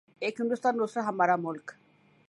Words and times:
:ایک 0.23 0.35
ہندوستان 0.41 0.73
اوردوسرا 0.73 1.01
ہمارا 1.09 1.35
ملک۔ 1.45 1.65